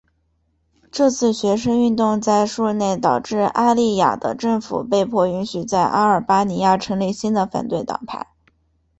[0.91, 8.25] 这次学生运动在数日内导致阿利雅的政府被迫允许在阿尔巴尼亚成立新的反对党派。